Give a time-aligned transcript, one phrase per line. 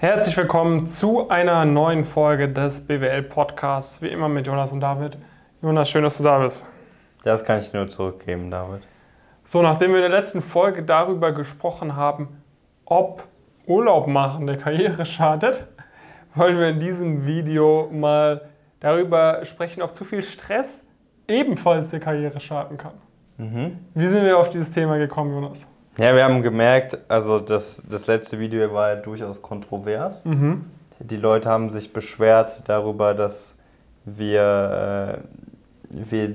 [0.00, 5.18] Herzlich willkommen zu einer neuen Folge des BWL Podcasts, wie immer mit Jonas und David.
[5.60, 6.66] Jonas, schön, dass du da bist.
[7.22, 8.80] Das kann ich nur zurückgeben, David.
[9.44, 12.42] So, nachdem wir in der letzten Folge darüber gesprochen haben,
[12.86, 13.24] ob
[13.66, 15.68] Urlaub machen der Karriere schadet,
[16.34, 18.48] wollen wir in diesem Video mal
[18.80, 20.82] darüber sprechen, ob zu viel Stress
[21.28, 22.94] ebenfalls der Karriere schaden kann.
[23.36, 23.78] Mhm.
[23.92, 25.66] Wie sind wir auf dieses Thema gekommen, Jonas?
[25.98, 30.24] Ja, wir haben gemerkt, also das, das letzte Video war ja durchaus kontrovers.
[30.24, 30.64] Mhm.
[31.00, 33.56] Die Leute haben sich beschwert darüber, dass
[34.04, 35.18] wir,
[35.92, 36.34] äh, wir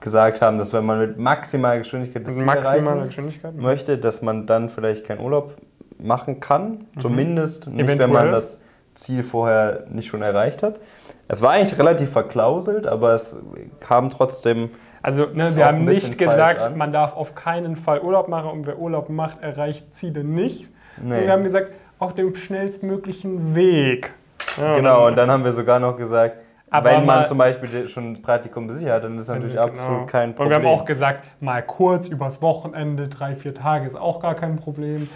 [0.00, 3.56] gesagt haben, dass wenn man mit maximaler Geschwindigkeit das Ziel Maximale erreichen Geschwindigkeit.
[3.56, 5.56] möchte, dass man dann vielleicht keinen Urlaub
[5.98, 6.86] machen kann.
[6.98, 7.90] Zumindest nicht, wenn Mhm.
[8.00, 8.08] Eventuell.
[8.24, 8.60] man das
[8.94, 10.78] Ziel vorher nicht schon erreicht hat.
[11.26, 13.36] Es war eigentlich relativ verklauselt, aber es
[13.80, 14.70] kam trotzdem
[15.02, 16.76] Also ne, wir haben nicht gesagt, an.
[16.76, 20.68] man darf auf keinen Fall Urlaub machen und wer Urlaub macht, erreicht Ziele nicht.
[21.02, 21.18] Nee.
[21.18, 24.12] Und wir haben gesagt, auf dem schnellstmöglichen Weg.
[24.56, 26.36] Ja, Genau, und dann haben wir sogar noch gesagt,
[26.70, 29.64] Aber wenn man mal- zum Beispiel schon ein Praktikum sicher hat, dann ist natürlich Genau.
[29.66, 30.62] absolut kein Und Problem.
[30.62, 34.56] wir haben auch gesagt, mal kurz übers Wochenende, drei, vier Tage ist auch gar kein
[34.56, 35.08] Problem.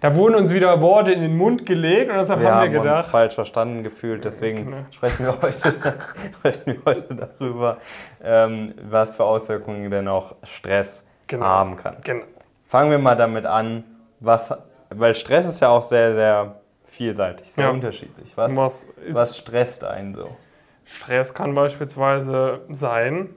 [0.00, 2.80] Da wurden uns wieder Worte in den Mund gelegt und deshalb wir haben haben wir
[2.80, 4.76] uns gedacht, falsch verstanden gefühlt, deswegen Genau.
[4.90, 5.74] sprechen, wir heute,
[6.38, 7.78] sprechen wir heute darüber,
[8.22, 11.46] ähm, was für Auswirkungen denn auch Stress Genau.
[11.46, 11.96] haben kann.
[12.04, 12.24] genau.
[12.66, 13.84] Fangen wir mal damit an,
[14.20, 14.52] was,
[14.90, 17.70] weil Stress ist ja auch sehr, sehr vielseitig, sehr Ja.
[17.70, 18.32] unterschiedlich.
[18.36, 20.36] Was, Was was stresst einen so?
[20.84, 23.30] Stress kann beispielsweise sein,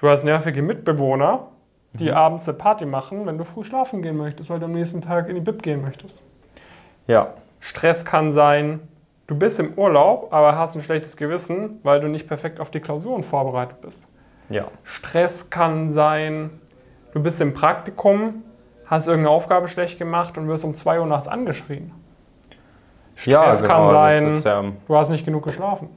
[0.00, 1.48] du hast nervige Mitbewohner,
[1.98, 5.00] die abends eine Party machen, wenn du früh schlafen gehen möchtest, weil du am nächsten
[5.00, 6.24] Tag in die Bib gehen möchtest.
[7.06, 8.80] Ja, Stress kann sein,
[9.26, 12.80] du bist im Urlaub, aber hast ein schlechtes Gewissen, weil du nicht perfekt auf die
[12.80, 14.08] Klausuren vorbereitet bist.
[14.48, 14.66] ja.
[14.84, 16.60] Stress kann sein,
[17.12, 18.42] du bist im Praktikum,
[18.86, 21.92] hast irgendeine Aufgabe schlecht gemacht und wirst um 2 Uhr nachts angeschrien.
[23.14, 25.88] Stress ja, kann genau, das sein, ja, du hast nicht genug geschlafen.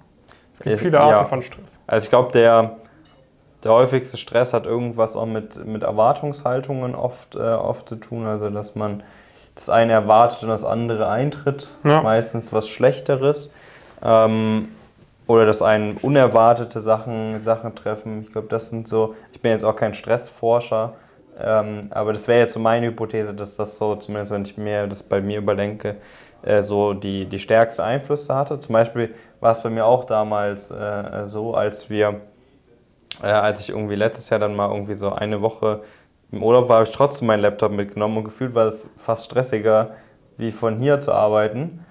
[0.54, 1.24] Es gibt viele Arten ja.
[1.24, 1.80] von Stress.
[1.88, 2.78] Also ich glaube, der,
[3.64, 8.26] der häufigste Stress hat irgendwas auch mit, mit Erwartungshaltungen oft, äh, oft zu tun.
[8.26, 9.04] Also dass man
[9.56, 11.72] das eine erwartet und das andere eintritt.
[11.84, 12.02] Ja.
[12.02, 13.54] Meistens was Schlechteres.
[14.04, 14.70] Ähm,
[15.28, 18.24] oder dass einen unerwartete Sachen, Sachen treffen.
[18.24, 19.16] Ich glaube, das sind so.
[19.32, 20.94] Ich bin jetzt auch kein Stressforscher.
[21.40, 24.88] Ähm, aber das wäre jetzt so meine Hypothese, dass das so, zumindest wenn ich mir
[24.88, 25.96] das bei mir überdenke,
[26.44, 28.60] äh, so die, die stärkste Einflüsse hatte.
[28.60, 32.22] Zum Beispiel war es bei mir auch damals äh, so, als wir,
[33.22, 35.82] äh, als ich irgendwie letztes Jahr dann mal irgendwie so eine Woche
[36.32, 39.92] im Urlaub war, habe ich trotzdem meinen Laptop mitgenommen und gefühlt war es fast stressiger,
[40.38, 41.86] wie von hier zu arbeiten,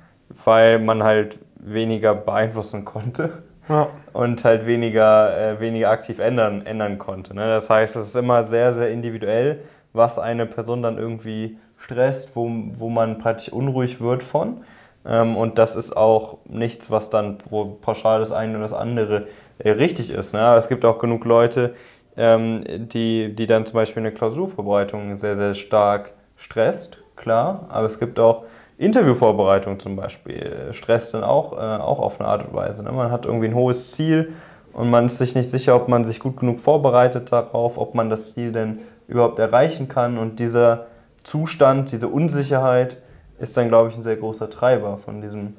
[0.44, 3.88] weil man halt weniger beeinflussen konnte Ja.
[4.12, 7.34] und halt weniger, äh, weniger aktiv ändern, ändern konnte.
[7.34, 7.47] Ne?
[7.47, 9.60] Das heißt, es ist immer sehr, sehr individuell,
[9.92, 14.64] was eine Person dann irgendwie stresst, wo, wo man praktisch unruhig wird von.
[15.06, 19.27] Ähm, und das ist auch nichts, was dann, wo pauschal das eine oder das andere
[19.59, 20.33] äh, richtig ist.
[20.33, 20.55] Ne?
[20.56, 21.75] Es gibt auch genug Leute,
[22.16, 27.66] ähm, die, die dann zum Beispiel eine Klausurvorbereitung sehr, sehr stark stresst, klar.
[27.69, 28.44] Aber es gibt auch
[28.78, 32.83] Interviewvorbereitung zum Beispiel, äh, stresst dann auch, äh, auch auf eine Art und Weise.
[32.83, 32.93] Ne?
[32.93, 34.33] Man hat irgendwie ein hohes Ziel
[34.72, 38.10] und man ist sich nicht sicher, ob man sich gut genug vorbereitet darauf, ob man
[38.10, 40.19] das Ziel denn überhaupt erreichen kann.
[40.19, 40.87] Und dieser
[41.25, 42.99] Zustand, diese Unsicherheit
[43.41, 45.56] ist dann, glaube ich, ein sehr großer Treiber von diesem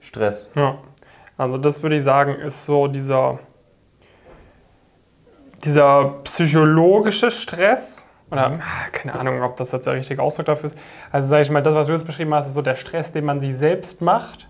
[0.00, 0.52] Stress.
[0.54, 0.78] Ja,
[1.38, 3.38] also das würde ich sagen, ist so dieser,
[5.64, 8.08] dieser psychologische Stress.
[8.30, 10.78] Oder ah, keine Ahnung, ob das jetzt der richtige Ausdruck dafür ist.
[11.10, 13.24] Also sage ich mal, das, was du jetzt beschrieben hast, ist so der Stress, den
[13.24, 14.48] man sich selbst macht,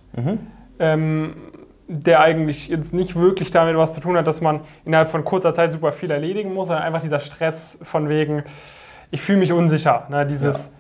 [0.79, 1.37] ähm,
[1.89, 5.55] der eigentlich jetzt nicht wirklich damit was zu tun hat, dass man innerhalb von kurzer
[5.55, 8.45] Zeit super viel erledigen muss, sondern einfach dieser Stress von wegen,
[9.11, 10.07] ich fühle mich unsicher.
[10.11, 10.27] Ne?
[10.27, 10.71] Dieses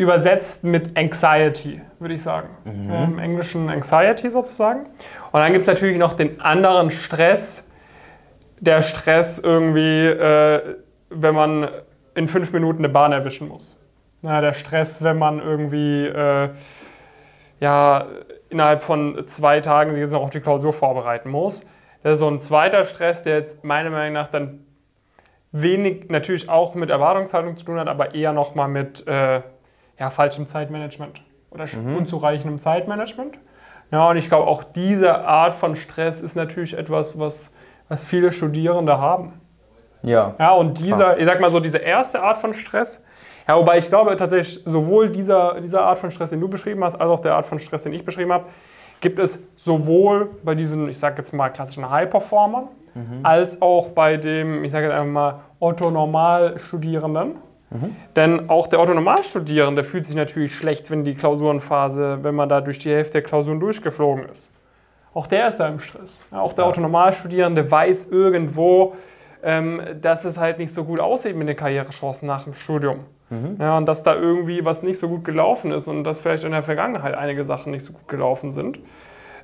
[0.00, 2.48] übersetzt mit Anxiety, würde ich sagen.
[2.88, 4.86] Ja, Im Englischen Anxiety sozusagen.
[5.30, 7.70] Und dann gibt es natürlich noch den anderen Stress,
[8.60, 10.76] der Stress irgendwie, äh,
[11.10, 11.68] wenn man
[12.14, 13.78] in fünf Minuten eine Bahn erwischen muss.
[14.22, 16.48] Na, der Stress, wenn man irgendwie äh,
[17.60, 18.06] ja,
[18.48, 21.66] innerhalb von zwei Tagen sich jetzt noch auf die Klausur vorbereiten muss.
[22.02, 24.64] Das ist so ein zweiter Stress, der jetzt meiner Meinung nach dann
[25.52, 29.42] wenig natürlich auch mit Erwartungshaltung zu tun hat, aber eher nochmal mit äh,
[30.00, 33.38] ja, falschem Zeitmanagement oder sch- unzureichendem Zeitmanagement.
[33.92, 37.52] Ja, und ich glaube, auch diese Art von Stress ist natürlich etwas, was,
[37.88, 39.40] was viele Studierende haben.
[40.02, 40.34] Ja.
[40.38, 43.02] Ja, und dieser, ich sag mal so, diese erste Art von Stress,
[43.48, 46.94] ja, wobei ich glaube tatsächlich, sowohl dieser, dieser Art von Stress, den du beschrieben hast,
[46.94, 48.44] als auch der Art von Stress, den ich beschrieben habe,
[49.00, 52.68] gibt es sowohl bei diesen, ich sag jetzt mal, klassischen High-Performern,
[53.22, 57.36] als auch bei dem, ich sage jetzt einfach mal, Otto-Normal-Studierenden.
[57.70, 57.96] Mhm.
[58.16, 62.78] Denn auch der Autonormalstudierende fühlt sich natürlich schlecht, wenn die Klausurenphase, wenn man da durch
[62.78, 64.52] die Hälfte der Klausuren durchgeflogen ist.
[65.14, 66.24] Auch der ist da im Stress.
[66.30, 66.70] Auch der ja.
[66.70, 68.96] Autonormalstudierende weiß irgendwo,
[69.42, 73.00] ähm, dass es halt nicht so gut aussieht mit den Karrierechancen nach dem Studium.
[73.30, 73.56] Mhm.
[73.60, 76.50] Ja, und dass da irgendwie was nicht so gut gelaufen ist und dass vielleicht in
[76.50, 78.80] der Vergangenheit einige Sachen nicht so gut gelaufen sind.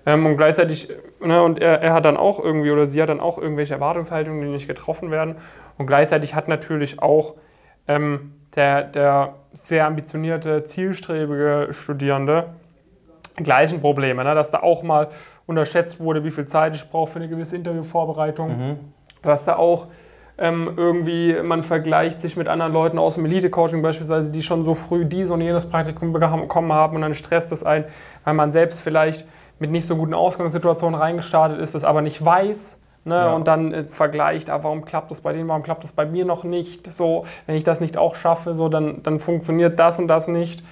[0.04, 0.88] Ähm, und gleichzeitig,
[1.20, 4.40] ne, und er, er, hat dann auch irgendwie, oder sie hat dann auch irgendwelche Erwartungshaltungen,
[4.40, 5.36] die nicht getroffen werden.
[5.78, 7.34] Und gleichzeitig hat natürlich auch
[7.88, 12.54] ähm, der, der sehr ambitionierte, zielstrebige Studierende
[13.36, 14.34] gleichen Probleme, ne?
[14.34, 15.08] dass da auch mal
[15.46, 18.78] unterschätzt wurde, wie viel Zeit ich brauche für eine gewisse Interviewvorbereitung, mhm.
[19.22, 19.88] dass da auch
[20.38, 24.74] ähm, irgendwie man vergleicht sich mit anderen Leuten aus dem Elite-Coaching beispielsweise, die schon so
[24.74, 27.84] früh dies und jenes Praktikum bekommen haben und dann stresst das ein,
[28.24, 29.26] weil man selbst vielleicht
[29.58, 32.80] mit nicht so guten Ausgangssituationen reingestartet ist, das aber nicht weiß.
[33.06, 33.32] Ne, ja.
[33.32, 36.24] Und dann äh, vergleicht, ah, warum klappt das bei denen, warum klappt das bei mir
[36.24, 36.92] noch nicht?
[36.92, 40.64] So, wenn ich das nicht auch schaffe, so, dann, dann funktioniert das und das nicht.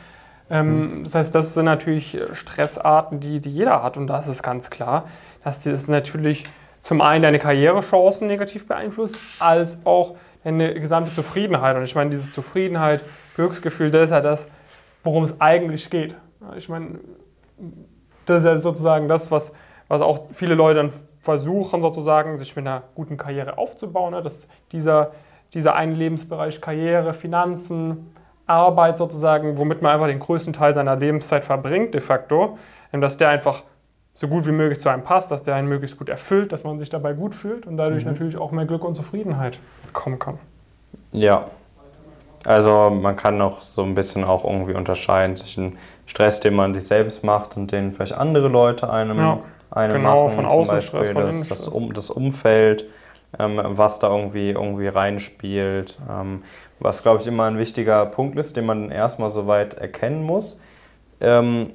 [0.50, 1.04] Ähm, mhm.
[1.04, 3.96] Das heißt, das sind natürlich Stressarten, die, die jeder hat.
[3.96, 5.04] Und das ist ganz klar,
[5.44, 6.42] dass das natürlich
[6.82, 11.76] zum einen deine Karrierechancen negativ beeinflusst, als auch deine gesamte Zufriedenheit.
[11.76, 13.04] Und ich meine, diese Zufriedenheit,
[13.36, 14.48] Glücksgefühl, das ist ja das,
[15.04, 16.16] worum es eigentlich geht.
[16.56, 16.98] Ich meine,
[18.26, 19.52] das ist ja sozusagen das, was,
[19.86, 20.92] was auch viele Leute dann
[21.24, 24.12] versuchen, sozusagen, sich mit einer guten Karriere aufzubauen.
[24.12, 24.22] Ne?
[24.22, 25.12] Dass dieser,
[25.54, 28.14] dieser eine Lebensbereich Karriere, Finanzen,
[28.46, 32.58] Arbeit sozusagen, womit man einfach den größten Teil seiner Lebenszeit verbringt, de facto,
[32.92, 33.62] dass der einfach
[34.12, 36.78] so gut wie möglich zu einem passt, dass der einen möglichst gut erfüllt, dass man
[36.78, 38.12] sich dabei gut fühlt und dadurch mhm.
[38.12, 40.38] natürlich auch mehr Glück und Zufriedenheit bekommen kann.
[41.10, 41.46] Ja.
[42.44, 46.86] Also man kann noch so ein bisschen auch irgendwie unterscheiden zwischen Stress, den man sich
[46.86, 49.38] selbst macht und den vielleicht andere Leute einem, ja,
[49.74, 50.36] einem genau, machen.
[50.36, 52.86] Von außen zum Beispiel Stress, von das, das, um, das Umfeld,
[53.38, 55.98] ähm, was da irgendwie, irgendwie reinspielt.
[56.10, 56.42] Ähm,
[56.80, 60.60] was, glaube ich, immer ein wichtiger Punkt ist, den man erstmal soweit erkennen muss,
[61.20, 61.70] ähm,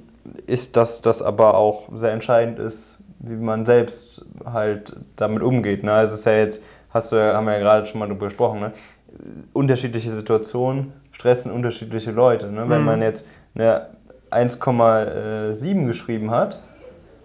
[0.45, 5.83] ist, dass das aber auch sehr entscheidend ist, wie man selbst halt damit umgeht.
[5.83, 5.93] Ne?
[5.93, 8.27] Also es ist ja jetzt, hast du ja, haben wir ja gerade schon mal darüber
[8.27, 8.71] gesprochen, ne?
[9.53, 12.47] unterschiedliche Situationen stressen unterschiedliche Leute.
[12.47, 12.69] Ne?
[12.69, 12.85] Wenn mhm.
[12.85, 13.87] man jetzt eine
[14.31, 16.61] 1,7 geschrieben hat,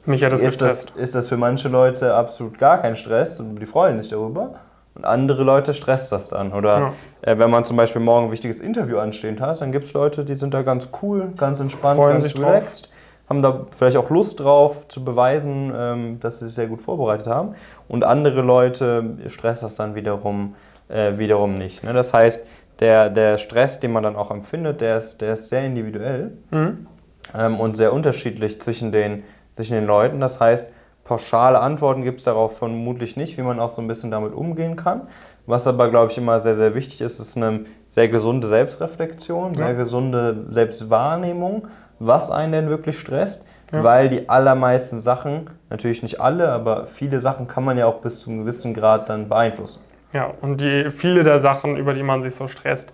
[0.07, 3.57] Mich hat das ist, das, ist das für manche Leute absolut gar kein Stress und
[3.57, 4.55] die freuen sich darüber.
[4.95, 6.53] Und andere Leute stresst das dann.
[6.53, 6.79] Oder
[7.23, 7.33] ja.
[7.33, 10.25] äh, wenn man zum Beispiel morgen ein wichtiges Interview anstehend hat, dann gibt es Leute,
[10.25, 12.85] die sind da ganz cool, ganz entspannt, freuen ganz relaxed.
[12.85, 12.91] Drauf.
[13.29, 17.27] Haben da vielleicht auch Lust drauf zu beweisen, ähm, dass sie sich sehr gut vorbereitet
[17.27, 17.55] haben.
[17.89, 20.55] Und andere Leute stresst das dann wiederum,
[20.89, 21.83] äh, wiederum nicht.
[21.83, 21.95] Ne?
[21.95, 22.47] Das heißt,
[22.81, 26.37] der, der Stress, den man dann auch empfindet, der ist, der ist sehr individuell.
[26.51, 26.87] Mhm
[27.35, 29.25] ähm, und sehr unterschiedlich zwischen den,
[29.55, 30.21] zwischen den Leuten.
[30.21, 30.71] Das heißt,
[31.05, 34.77] pauschale Antworten gibt es darauf vermutlich nicht, wie man auch so ein bisschen damit umgehen
[34.77, 35.03] kann.
[35.47, 39.59] Was aber, glaube ich, immer sehr, sehr wichtig ist, ist eine sehr gesunde Selbstreflexion, ja.
[39.59, 41.69] sehr gesunde Selbstwahrnehmung,
[41.99, 43.45] was einen denn wirklich stresst.
[43.73, 43.83] Ja.
[43.83, 48.21] Weil die allermeisten Sachen, natürlich nicht alle, aber viele Sachen kann man ja auch bis
[48.21, 49.83] zu einem gewissen Grad dann beeinflussen.
[50.13, 52.93] Ja, und die, viele der Sachen, über die man sich so stresst,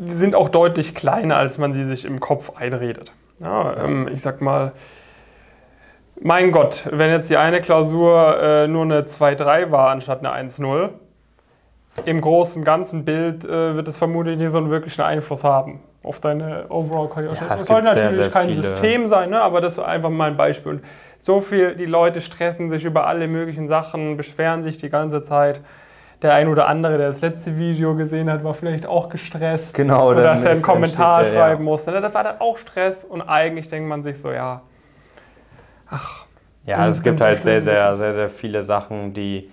[0.00, 3.12] die sind auch deutlich kleiner, als man sie sich im Kopf einredet.
[3.40, 4.72] Ja, ähm, ich sag mal,
[6.20, 10.90] mein Gott, wenn jetzt die eine Klausur äh, nur eine 2-3 war anstatt eine 1-0,
[12.04, 16.20] im großen ganzen Bild äh, wird es vermutlich nicht so einen wirklichen Einfluss haben auf
[16.20, 17.34] deine Overall-Karriere.
[17.34, 18.62] Ja, das soll natürlich sehr, sehr kein viele.
[18.62, 19.40] System sein, ne?
[19.40, 20.72] aber das ist einfach mal ein Beispiel.
[20.72, 20.84] Und
[21.18, 25.60] so viel, die Leute stressen sich über alle möglichen Sachen, beschweren sich die ganze Zeit
[26.22, 29.74] der ein oder andere, der das letzte Video gesehen hat, war vielleicht auch gestresst.
[29.74, 31.70] Genau, oder dass er einen Kommentar der, schreiben ja.
[31.70, 31.92] musste.
[31.92, 34.62] Das war dann auch Stress und eigentlich denkt man sich so, ja,
[35.88, 36.26] ach.
[36.66, 39.50] Ja, es gibt halt sehr, sehr, sehr, sehr viele Sachen, die.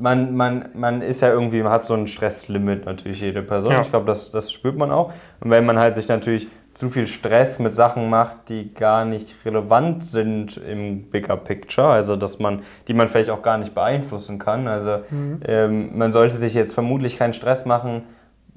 [0.00, 3.72] Man, man, man ist ja irgendwie, man hat so ein Stresslimit natürlich, jede Person.
[3.72, 3.80] Ja.
[3.80, 5.12] Ich glaube, das, das spürt man auch.
[5.40, 9.34] Und wenn man halt sich natürlich zu viel Stress mit Sachen macht, die gar nicht
[9.44, 14.38] relevant sind im Bigger Picture, also dass man, die man vielleicht auch gar nicht beeinflussen
[14.38, 14.68] kann.
[14.68, 15.40] Also mhm.
[15.44, 18.02] ähm, man sollte sich jetzt vermutlich keinen Stress machen,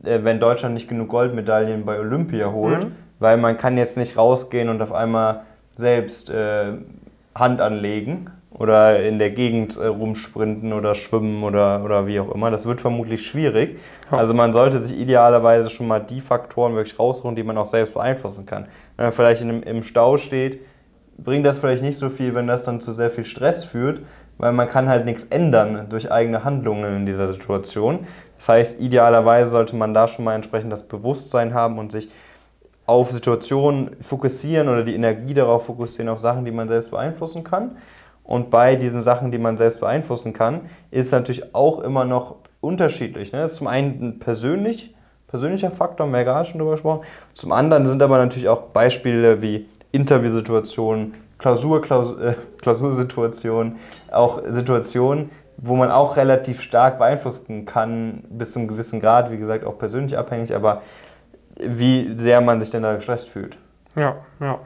[0.04, 2.92] äh, wenn Deutschland nicht genug Goldmedaillen bei Olympia holt, mhm.
[3.18, 5.42] weil man kann jetzt nicht rausgehen und auf einmal
[5.82, 6.74] selbst äh,
[7.36, 12.52] Hand anlegen oder in der Gegend äh, rumsprinten oder schwimmen oder, oder wie auch immer.
[12.52, 13.80] Das wird vermutlich schwierig.
[14.10, 17.94] Also man sollte sich idealerweise schon mal die Faktoren wirklich rausholen, die man auch selbst
[17.94, 18.68] beeinflussen kann.
[18.96, 20.62] Wenn man vielleicht in, im Stau steht,
[21.18, 24.02] bringt das vielleicht nicht so viel, wenn das dann zu sehr viel Stress führt,
[24.38, 28.08] weil man kann halt nichts ändern durch eigene Handlungen in dieser Situation.
[28.38, 32.10] Das heißt, idealerweise sollte man da schon mal entsprechend das Bewusstsein haben und sich
[32.92, 37.78] auf Situationen fokussieren oder die Energie darauf fokussieren, auf Sachen, die man selbst beeinflussen kann.
[38.26, 42.36] Und bei diesen Sachen, die man selbst beeinflussen kann, ist es natürlich auch immer noch
[42.60, 43.32] unterschiedlich.
[43.32, 43.40] Ne?
[43.40, 44.94] Das ist zum einen persönlich
[45.30, 47.06] persönlicher Faktor, haben wir ja gerade schon drüber gesprochen.
[47.32, 53.78] Zum anderen sind aber natürlich auch Beispiele wie Interviewsituationen, Klausur, Klaus, äh, Klausursituationen,
[54.12, 59.38] auch Situationen, wo man auch relativ stark beeinflussen kann, bis zu einem gewissen Grad, wie
[59.38, 60.82] gesagt, auch persönlich abhängig, aber
[61.66, 63.58] wie sehr man sich denn da gestresst fühlt.
[63.96, 64.60] Ja, ja.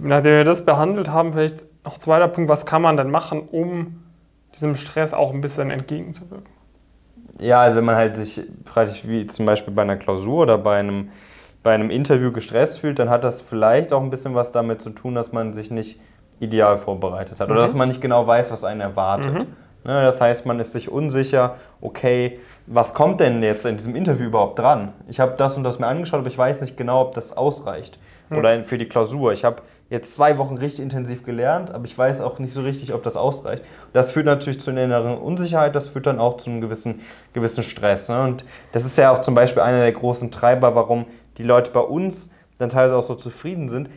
[0.00, 4.02] Nachdem wir das behandelt haben, vielleicht noch zweiter Punkt, was kann man denn machen, um
[4.54, 6.52] diesem Stress auch ein bisschen entgegenzuwirken?
[7.38, 10.78] Ja, also wenn man halt sich praktisch wie zum Beispiel bei einer Klausur oder bei
[10.78, 11.10] einem,
[11.62, 14.90] bei einem Interview gestresst fühlt, dann hat das vielleicht auch ein bisschen was damit zu
[14.90, 16.00] tun, dass man sich nicht
[16.40, 17.54] ideal vorbereitet hat mhm.
[17.54, 19.34] oder dass man nicht genau weiß, was einen erwartet.
[19.34, 19.46] Mhm.
[19.84, 24.26] Ne, das heißt, man ist sich unsicher, okay, was kommt denn jetzt in diesem Interview
[24.26, 24.92] überhaupt dran?
[25.08, 27.98] Ich habe das und das mir angeschaut, aber ich weiß nicht genau, ob das ausreicht.
[28.30, 28.38] Mhm.
[28.38, 29.32] Oder für die Klausur.
[29.32, 29.56] Ich habe
[29.90, 33.16] jetzt zwei Wochen richtig intensiv gelernt, aber ich weiß auch nicht so richtig, ob das
[33.16, 33.62] ausreicht.
[33.92, 37.02] Das führt natürlich zu einer inneren Unsicherheit, das führt dann auch zu einem gewissen,
[37.34, 38.08] gewissen Stress.
[38.08, 38.22] Ne?
[38.22, 41.04] Und das ist ja auch zum Beispiel einer der großen Treiber, warum
[41.36, 43.90] die Leute bei uns dann teilweise auch so zufrieden sind.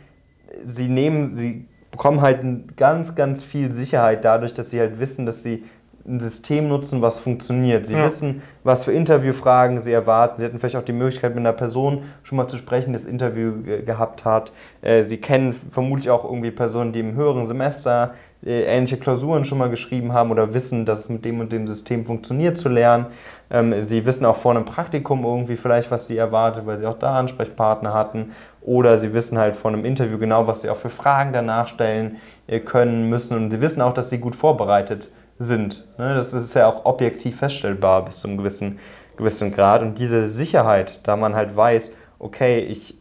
[0.64, 5.42] Sie nehmen, sie bekommen halt ganz, ganz viel Sicherheit dadurch, dass sie halt wissen, dass
[5.42, 5.64] sie
[6.08, 7.86] ein System nutzen, was funktioniert.
[7.86, 8.04] Sie ja.
[8.04, 10.38] wissen, was für Interviewfragen sie erwarten.
[10.38, 13.04] Sie hatten vielleicht auch die Möglichkeit, mit einer Person schon mal zu sprechen, die das
[13.04, 13.52] Interview
[13.84, 14.52] gehabt hat.
[14.82, 19.58] Äh, sie kennen vermutlich auch irgendwie Personen, die im höheren Semester äh, ähnliche Klausuren schon
[19.58, 23.06] mal geschrieben haben oder wissen, dass es mit dem und dem System funktioniert zu lernen.
[23.50, 26.98] Ähm, sie wissen auch vor einem Praktikum irgendwie vielleicht, was sie erwartet, weil sie auch
[26.98, 28.32] da Ansprechpartner hatten.
[28.62, 32.16] Oder sie wissen halt vor einem Interview genau, was sie auch für Fragen danach stellen
[32.46, 33.36] äh, können müssen.
[33.36, 35.86] Und sie wissen auch, dass sie gut vorbereitet sind.
[35.98, 36.14] Ne?
[36.14, 38.78] Das ist ja auch objektiv feststellbar bis zu einem gewissen,
[39.16, 39.82] gewissen Grad.
[39.82, 42.96] Und diese Sicherheit, da man halt weiß, okay, ich,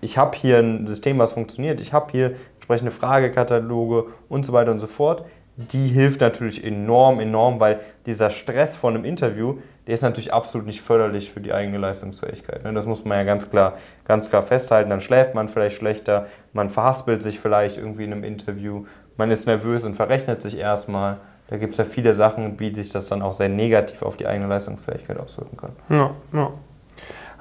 [0.00, 4.72] ich habe hier ein System, was funktioniert, ich habe hier entsprechende Fragekataloge und so weiter
[4.72, 5.24] und so fort,
[5.56, 10.66] die hilft natürlich enorm, enorm, weil dieser Stress von einem Interview, der ist natürlich absolut
[10.66, 12.62] nicht förderlich für die eigene Leistungsfähigkeit.
[12.64, 12.74] Ne?
[12.74, 14.90] Das muss man ja ganz klar, ganz klar festhalten.
[14.90, 18.84] Dann schläft man vielleicht schlechter, man verhaspelt sich vielleicht irgendwie in einem Interview,
[19.16, 21.18] man ist nervös und verrechnet sich erstmal.
[21.48, 24.26] Da gibt es ja viele Sachen, wie sich das dann auch sehr negativ auf die
[24.26, 25.70] eigene Leistungsfähigkeit auswirken kann.
[25.88, 26.50] Ja, ja.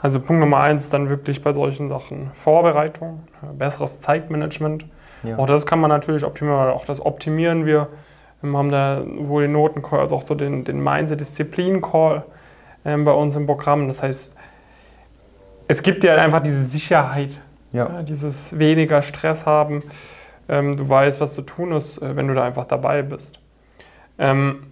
[0.01, 3.24] Also Punkt Nummer eins dann wirklich bei solchen Sachen Vorbereitung,
[3.57, 4.85] besseres Zeitmanagement.
[5.24, 5.38] Ja.
[5.38, 7.88] Auch das kann man natürlich optimieren, auch das optimieren wir.
[8.41, 12.24] Wir haben da wohl den Notencall, also auch so den, den Mindset-Disziplin-Call
[12.83, 13.88] ähm, bei uns im Programm.
[13.88, 14.35] Das heißt,
[15.67, 17.89] es gibt dir halt einfach diese Sicherheit, ja.
[17.89, 19.81] Ja, dieses weniger Stress haben.
[20.47, 23.39] Ähm, du weißt, was zu tun ist, äh, wenn du da einfach dabei bist.
[24.17, 24.67] Ähm,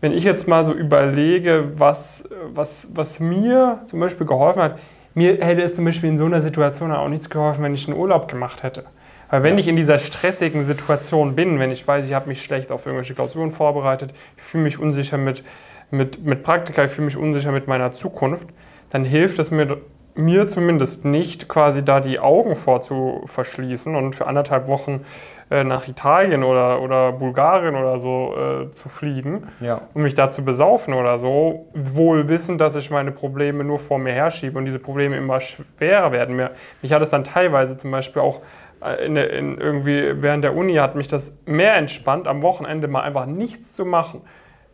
[0.00, 4.78] wenn ich jetzt mal so überlege, was, was, was mir zum Beispiel geholfen hat,
[5.14, 7.98] mir hätte es zum Beispiel in so einer Situation auch nichts geholfen, wenn ich einen
[7.98, 8.84] Urlaub gemacht hätte.
[9.28, 12.72] Weil wenn ich in dieser stressigen Situation bin, wenn ich weiß, ich habe mich schlecht
[12.72, 15.44] auf irgendwelche Klausuren vorbereitet, ich fühle mich unsicher mit,
[15.90, 18.48] mit, mit Praktika, ich fühle mich unsicher mit meiner Zukunft,
[18.90, 19.78] dann hilft es mir
[20.14, 25.04] mir zumindest nicht, quasi da die Augen vor zu verschließen und für anderthalb Wochen
[25.50, 29.82] äh, nach Italien oder, oder Bulgarien oder so äh, zu fliegen ja.
[29.94, 33.98] und mich da zu besaufen oder so, wohl wissend, dass ich meine Probleme nur vor
[33.98, 36.36] mir herschiebe und diese Probleme immer schwerer werden.
[36.36, 36.52] Mir,
[36.82, 38.42] mich hat es dann teilweise zum Beispiel auch
[38.82, 43.02] äh, in, in irgendwie während der Uni hat mich das mehr entspannt, am Wochenende mal
[43.02, 44.22] einfach nichts zu machen,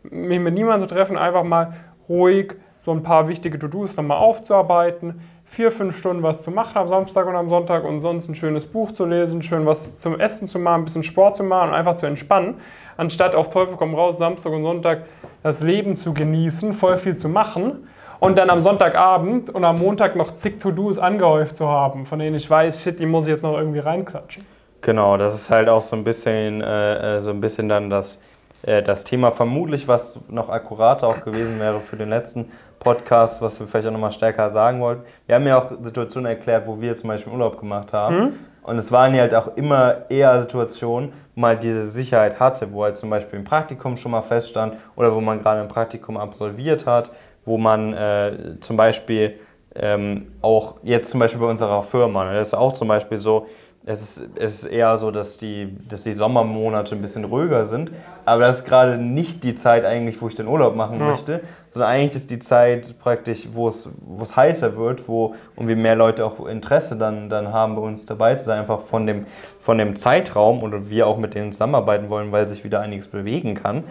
[0.03, 1.73] mich mit niemandem zu treffen, einfach mal
[2.07, 6.87] ruhig so ein paar wichtige To-Dos nochmal aufzuarbeiten, vier, fünf Stunden was zu machen am
[6.87, 10.47] Samstag und am Sonntag und sonst ein schönes Buch zu lesen, schön was zum Essen
[10.47, 12.55] zu machen, ein bisschen Sport zu machen und einfach zu entspannen,
[12.97, 15.05] anstatt auf Teufel komm raus, Samstag und Sonntag
[15.43, 17.87] das Leben zu genießen, voll viel zu machen
[18.19, 22.35] und dann am Sonntagabend und am Montag noch zig To-Dos angehäuft zu haben, von denen
[22.35, 24.45] ich weiß, shit, die muss ich jetzt noch irgendwie reinklatschen.
[24.81, 28.19] Genau, das ist halt auch so ein bisschen, äh, äh so ein bisschen dann das,
[28.63, 33.59] äh, das Thema vermutlich, was noch akkurater auch gewesen wäre für den letzten Podcast, was
[33.59, 35.03] wir vielleicht auch nochmal stärker sagen wollten.
[35.25, 38.19] Wir haben ja auch Situationen erklärt, wo wir zum Beispiel Urlaub gemacht haben.
[38.19, 38.33] Mhm.
[38.63, 42.71] Und es waren ja halt auch immer eher Situationen, wo man halt diese Sicherheit hatte,
[42.73, 46.17] wo halt zum Beispiel im Praktikum schon mal feststand oder wo man gerade ein Praktikum
[46.17, 47.09] absolviert hat,
[47.45, 49.39] wo man äh, zum Beispiel
[49.73, 53.47] ähm, auch jetzt zum Beispiel bei unserer Firma, ne, das ist auch zum Beispiel so,
[53.89, 57.91] es ist, es ist eher so, dass die, dass die Sommermonate ein bisschen ruhiger sind.
[58.25, 61.05] Aber das ist gerade nicht die Zeit eigentlich, wo ich den Urlaub machen ja.
[61.05, 61.39] möchte,
[61.71, 65.95] sondern eigentlich ist die Zeit praktisch, wo es, wo es heißer wird, wo irgendwie mehr
[65.95, 69.25] Leute auch Interesse dann, dann haben, bei uns dabei zu sein, einfach von dem,
[69.61, 73.55] von dem Zeitraum oder wir auch mit denen zusammenarbeiten wollen, weil sich wieder einiges bewegen
[73.55, 73.85] kann.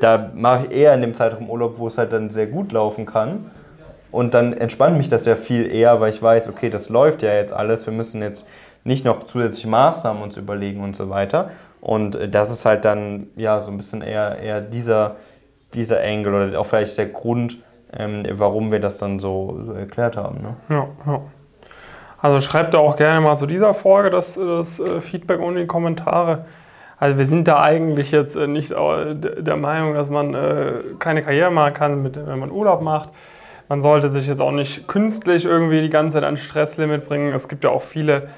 [0.00, 3.06] Da mache ich eher in dem Zeitraum Urlaub, wo es halt dann sehr gut laufen
[3.06, 3.52] kann.
[4.10, 7.34] Und dann entspannt mich das ja viel eher, weil ich weiß, okay, das läuft ja
[7.34, 8.48] jetzt alles, wir müssen jetzt
[8.88, 11.50] nicht noch zusätzliche Maßnahmen uns überlegen und so weiter.
[11.80, 15.16] Und äh, das ist halt dann ja so ein bisschen eher, eher dieser,
[15.74, 17.58] dieser Angle oder auch vielleicht der Grund,
[17.96, 20.42] ähm, warum wir das dann so, so erklärt haben.
[20.42, 20.56] Ne?
[20.70, 21.20] Ja, ja.
[22.20, 25.66] Also schreibt da auch gerne mal zu dieser Folge das, das äh, Feedback und die
[25.66, 26.46] Kommentare.
[26.98, 30.36] Also wir sind da eigentlich jetzt äh, nicht der Meinung, dass man
[30.98, 33.10] keine Karriere machen kann, wenn man Urlaub macht.
[33.68, 37.32] Man sollte sich jetzt auch nicht künstlich irgendwie die ganze Zeit an Stresslimit bringen.
[37.34, 38.28] Es gibt ja auch viele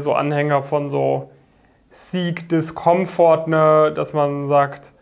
[0.00, 1.30] so Anhänger von so
[1.90, 4.92] Seek Discomfort, ne, dass man sagt,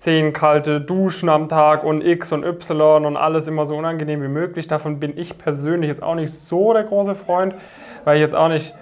[0.00, 4.28] zehn kalte Duschen am Tag und X und Y und alles immer so unangenehm wie
[4.28, 4.66] möglich.
[4.66, 7.54] Davon bin ich persönlich jetzt auch nicht so der große Freund,
[8.04, 8.74] weil ich jetzt auch nicht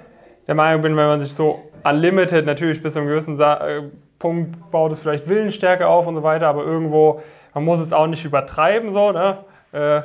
[0.47, 3.83] der Meinung bin, wenn man sich so unlimited, natürlich bis zu einem gewissen äh,
[4.21, 7.21] Punkt baut es vielleicht Willensstärke auf und so weiter, aber irgendwo,
[7.53, 9.39] man muss es auch nicht übertreiben so, ne?
[9.73, 10.03] Äh,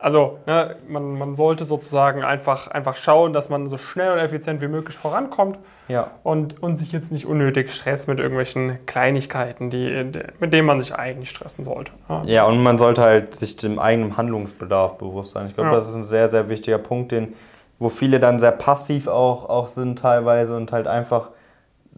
[0.00, 4.62] also ne, man, man sollte sozusagen einfach, einfach schauen, dass man so schnell und effizient
[4.62, 6.10] wie möglich vorankommt ja.
[6.22, 10.94] und, und sich jetzt nicht unnötig stresst mit irgendwelchen Kleinigkeiten, die, mit denen man sich
[10.94, 11.92] eigentlich stressen sollte.
[12.08, 15.46] Ja, ja und man sollte halt sich dem eigenen Handlungsbedarf bewusst sein.
[15.46, 15.74] Ich glaube, ja.
[15.74, 17.34] das ist ein sehr, sehr wichtiger Punkt, den,
[17.78, 21.28] wo viele dann sehr passiv auch, auch sind teilweise und halt einfach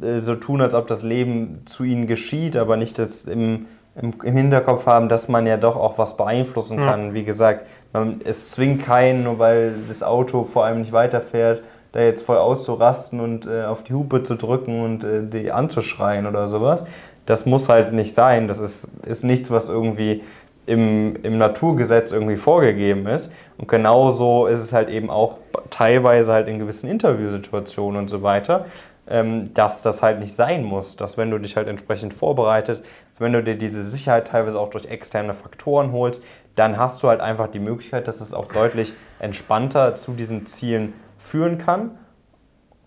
[0.01, 3.67] äh, so tun, als ob das Leben zu ihnen geschieht, aber nicht das im
[4.01, 7.09] im, im Hinterkopf haben, dass man ja doch auch was beeinflussen kann.
[7.09, 7.15] Ja.
[7.15, 12.01] Wie gesagt, man, es zwingt keinen, nur weil das Auto vor allem nicht weiterfährt, da
[12.01, 16.49] jetzt voll auszurasten und äh, auf die Hupe zu drücken und äh, die anzuschreien oder
[16.49, 16.87] sowas.
[17.27, 18.49] Das muss halt nicht sein.
[18.49, 20.23] Das ist, ist nichts, was irgendwie
[20.65, 23.33] im, im Naturgesetz irgendwie vorgegeben ist.
[23.59, 25.37] Und genauso ist es halt eben auch
[25.71, 28.67] teilweise halt in gewissen Interviewsituationen und so weiter
[29.07, 30.97] dass das halt nicht sein muss.
[30.97, 34.71] Dass wenn du dich halt entsprechend vorbereitest, dass wenn du dir diese Sicherheit teilweise auch
[34.71, 36.23] durch externe Faktoren holst,
[36.55, 40.93] dann hast du halt einfach die Möglichkeit, dass es auch deutlich entspannter zu diesen Zielen
[41.19, 41.99] führen kann.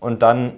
[0.00, 0.52] Und dann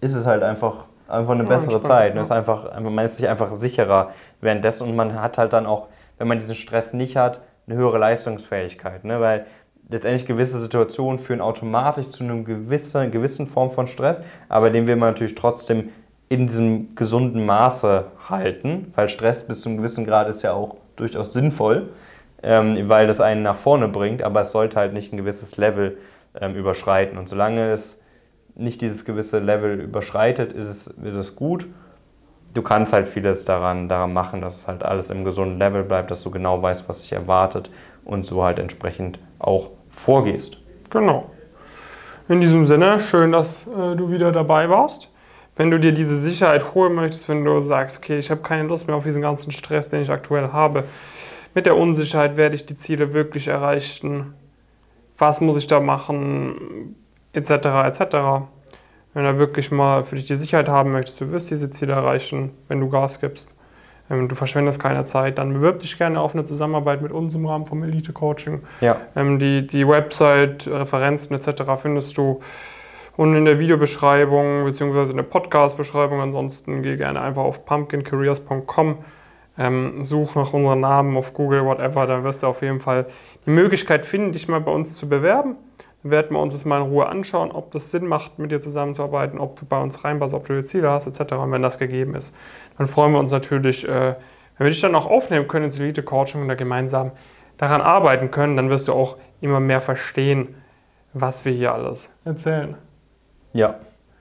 [0.00, 2.14] ist es halt einfach, einfach eine bessere ja, Zeit.
[2.14, 2.20] Ja.
[2.20, 5.88] Ist einfach, man ist sich einfach sicherer währenddessen und man hat halt dann auch,
[6.18, 9.04] wenn man diesen Stress nicht hat, eine höhere Leistungsfähigkeit.
[9.04, 9.20] Ne?
[9.20, 9.46] Weil
[9.90, 14.96] letztendlich gewisse Situationen führen automatisch zu einer gewissen, gewissen Form von Stress, aber den will
[14.96, 15.90] man natürlich trotzdem
[16.28, 20.76] in diesem gesunden Maße halten, weil Stress bis zu einem gewissen Grad ist ja auch
[20.94, 21.90] durchaus sinnvoll,
[22.42, 25.98] ähm, weil das einen nach vorne bringt, aber es sollte halt nicht ein gewisses Level
[26.40, 27.18] ähm, überschreiten.
[27.18, 28.00] Und solange es
[28.54, 31.66] nicht dieses gewisse Level überschreitet, ist es, ist es gut.
[32.54, 36.10] Du kannst halt vieles daran, daran machen, dass es halt alles im gesunden Level bleibt,
[36.10, 37.70] dass du genau weißt, was dich erwartet
[38.04, 40.58] und so halt entsprechend auch vorgehst.
[40.90, 41.30] Genau.
[42.28, 45.10] In diesem Sinne, schön, dass äh, du wieder dabei warst.
[45.56, 48.86] Wenn du dir diese Sicherheit holen möchtest, wenn du sagst, okay, ich habe keine Lust
[48.86, 50.84] mehr auf diesen ganzen Stress, den ich aktuell habe,
[51.54, 54.34] mit der Unsicherheit werde ich die Ziele wirklich erreichen,
[55.18, 56.94] was muss ich da machen,
[57.32, 58.00] etc., etc.
[59.12, 62.52] Wenn du wirklich mal für dich die Sicherheit haben möchtest, du wirst diese Ziele erreichen,
[62.68, 63.52] wenn du Gas gibst,
[64.10, 67.66] du verschwendest keine Zeit, dann bewirb dich gerne auf eine Zusammenarbeit mit uns im Rahmen
[67.66, 68.60] vom Elite Coaching.
[68.80, 68.96] Ja.
[69.14, 71.62] Ähm, die, die Website, Referenzen etc.
[71.80, 72.40] findest du
[73.16, 75.10] unten in der Videobeschreibung bzw.
[75.10, 76.20] in der Podcast-Beschreibung.
[76.20, 78.98] Ansonsten geh gerne einfach auf pumpkincareers.com,
[79.58, 83.06] ähm, such nach unserem Namen auf Google, whatever, dann wirst du auf jeden Fall
[83.46, 85.56] die Möglichkeit finden, dich mal bei uns zu bewerben.
[86.02, 89.38] Werden wir uns das mal in Ruhe anschauen, ob das Sinn macht, mit dir zusammenzuarbeiten,
[89.38, 91.34] ob du bei uns reinpasst, ob du die Ziele hast, etc.
[91.34, 92.34] Und wenn das gegeben ist,
[92.78, 94.14] dann freuen wir uns natürlich, äh,
[94.56, 97.12] wenn wir dich dann auch aufnehmen können ins Elite Coaching und da gemeinsam
[97.58, 100.54] daran arbeiten können, dann wirst du auch immer mehr verstehen,
[101.12, 102.76] was wir hier alles erzählen.
[103.52, 103.76] Ja,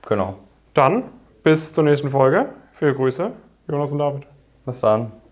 [0.08, 0.36] genau.
[0.74, 1.04] Dann
[1.44, 2.50] bis zur nächsten Folge.
[2.74, 3.32] Viele Grüße,
[3.68, 4.24] Jonas und David.
[4.66, 5.12] Bis dann.